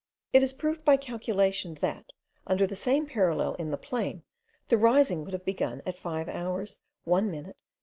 It 0.33 0.41
is 0.41 0.51
proved 0.51 0.83
by 0.83 0.97
calculation 0.97 1.75
that, 1.75 2.07
under 2.47 2.65
the 2.65 2.75
same 2.75 3.05
parallel 3.05 3.53
in 3.59 3.69
the 3.69 3.77
plain, 3.77 4.23
the 4.69 4.77
rising 4.79 5.23
would 5.25 5.33
have 5.33 5.45
begun 5.45 5.83
at 5.85 5.95
5 5.95 6.27
hours 6.27 6.79
1 7.03 7.29
minute 7.29 7.47
50. 7.55 7.59